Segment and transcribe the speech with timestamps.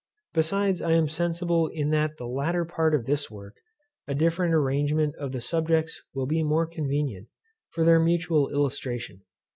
[0.33, 3.57] Besides I am sensible that in the latter part of this work
[4.07, 7.27] a different arrangement of the subjects will be more convenient,
[7.69, 9.21] for their mutual illustration.